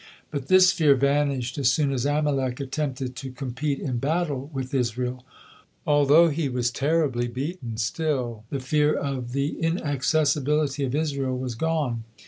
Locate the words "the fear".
8.49-8.95